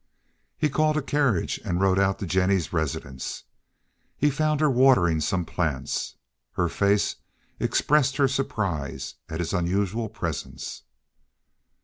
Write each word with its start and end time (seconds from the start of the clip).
He 0.57 0.67
called 0.67 0.97
a 0.97 1.01
carriage 1.03 1.59
and 1.63 1.79
rode 1.79 1.99
out 1.99 2.17
to 2.17 2.25
Jennie's 2.25 2.73
residence. 2.73 3.43
He 4.17 4.31
found 4.31 4.59
her 4.59 4.67
watering 4.67 5.21
some 5.21 5.45
plants; 5.45 6.15
her 6.53 6.69
face 6.69 7.17
expressed 7.59 8.17
her 8.17 8.27
surprise 8.27 9.13
at 9.29 9.39
his 9.39 9.53
unusual 9.53 10.09
presence. 10.09 10.81